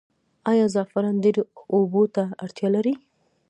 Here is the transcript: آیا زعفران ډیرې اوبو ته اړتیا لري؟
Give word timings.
آیا 0.51 0.65
زعفران 0.73 1.15
ډیرې 1.23 1.41
اوبو 1.75 2.03
ته 2.15 2.23
اړتیا 2.43 2.69
لري؟ 2.75 2.93